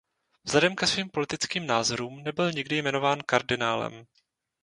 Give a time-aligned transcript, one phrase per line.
[0.43, 4.05] Vzhledem ke svým politickým názorům nebyl nikdy jmenován kardinálem.